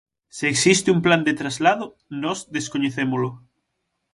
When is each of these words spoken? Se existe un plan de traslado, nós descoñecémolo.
Se 0.35 0.47
existe 0.49 0.89
un 0.95 1.01
plan 1.05 1.21
de 1.27 1.37
traslado, 1.41 1.85
nós 2.21 2.39
descoñecémolo. 2.55 3.29